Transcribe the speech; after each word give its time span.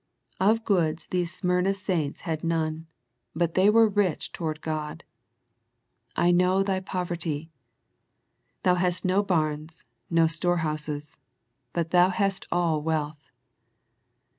Of 0.39 0.65
goods 0.65 1.05
these 1.11 1.31
Smyrna 1.31 1.75
saints 1.75 2.21
had 2.21 2.43
none, 2.43 2.87
but 3.35 3.53
they 3.53 3.69
were 3.69 3.87
rich 3.87 4.31
toward 4.31 4.59
God." 4.61 5.03
I 6.25 6.31
know 6.31 6.63
thy 6.63 6.79
poverty," 6.79 7.51
thou 8.63 8.73
hast 8.73 9.05
no 9.05 9.21
barns, 9.21 9.85
no 10.09 10.25
store 10.25 10.57
house, 10.65 11.19
but 11.71 11.91
thou 11.91 12.09
hast 12.09 12.47
all 12.51 12.81
wealth. 12.81 13.29